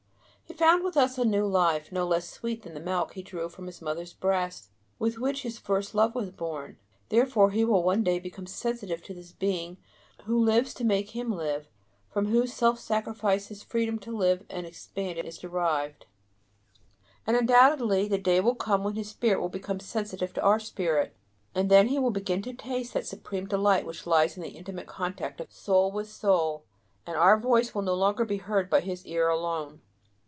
He 0.43 0.57
found 0.57 0.83
with 0.83 0.97
us 0.97 1.17
a 1.17 1.23
new 1.23 1.47
life, 1.47 1.93
no 1.93 2.05
less 2.05 2.29
sweet 2.29 2.63
than 2.63 2.73
the 2.73 2.81
milk 2.81 3.13
he 3.13 3.21
drew 3.23 3.47
from 3.47 3.67
his 3.67 3.81
mother's 3.81 4.11
breast, 4.11 4.69
with 4.99 5.17
which 5.17 5.43
his 5.43 5.57
first 5.57 5.95
love 5.95 6.13
was 6.13 6.29
born. 6.29 6.77
Therefore 7.07 7.51
he 7.51 7.63
will 7.63 7.81
one 7.81 8.03
day 8.03 8.19
become 8.19 8.45
sensitive 8.45 9.01
to 9.03 9.13
this 9.13 9.31
being 9.31 9.77
who 10.25 10.37
lives 10.37 10.73
to 10.73 10.83
make 10.83 11.11
him 11.11 11.31
live, 11.31 11.69
from 12.09 12.25
whose 12.27 12.53
self 12.53 12.79
sacrifice 12.81 13.47
his 13.47 13.63
freedom 13.63 13.97
to 13.99 14.11
live 14.15 14.43
and 14.49 14.65
expand 14.67 15.17
is 15.19 15.37
derived. 15.37 16.05
And 17.25 17.37
undoubtedly 17.37 18.09
the 18.09 18.17
day 18.17 18.41
will 18.41 18.53
come 18.55 18.83
when 18.83 18.95
his 18.95 19.09
spirit 19.09 19.39
will 19.39 19.47
become 19.49 19.79
sensitive 19.79 20.33
to 20.33 20.41
our 20.43 20.59
spirit; 20.59 21.15
and 21.55 21.71
then 21.71 21.87
he 21.87 21.97
will 21.97 22.11
begin 22.11 22.41
to 22.41 22.53
taste 22.53 22.93
that 22.93 23.07
supreme 23.07 23.47
delight 23.47 23.85
which 23.85 24.05
lies 24.05 24.35
in 24.35 24.43
the 24.43 24.49
intimate 24.49 24.85
contact 24.87 25.39
of 25.39 25.49
soul 25.49 25.93
with 25.93 26.09
soul, 26.11 26.65
and 27.07 27.15
our 27.15 27.39
voice 27.39 27.73
will 27.73 27.83
no 27.83 27.95
longer 27.95 28.25
be 28.25 28.37
heard 28.37 28.69
by 28.69 28.81
his 28.81 29.05
ear 29.05 29.29
alone. 29.29 29.79